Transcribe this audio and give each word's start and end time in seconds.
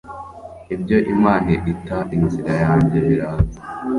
ibyo 0.75 0.97
imana 1.13 1.49
ita 1.73 1.99
inzira 2.17 2.51
yanjye 2.63 2.97
biraza 3.07 3.59